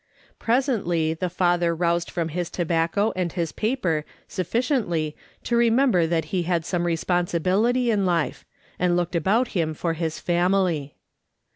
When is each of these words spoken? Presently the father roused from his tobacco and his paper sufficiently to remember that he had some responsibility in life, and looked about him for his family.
Presently 0.39 1.13
the 1.13 1.29
father 1.29 1.75
roused 1.75 2.09
from 2.09 2.29
his 2.29 2.49
tobacco 2.49 3.13
and 3.15 3.31
his 3.31 3.51
paper 3.51 4.03
sufficiently 4.27 5.15
to 5.43 5.55
remember 5.55 6.07
that 6.07 6.25
he 6.33 6.41
had 6.41 6.65
some 6.65 6.87
responsibility 6.87 7.91
in 7.91 8.03
life, 8.03 8.43
and 8.79 8.95
looked 8.97 9.15
about 9.15 9.49
him 9.49 9.75
for 9.75 9.93
his 9.93 10.19
family. 10.19 10.95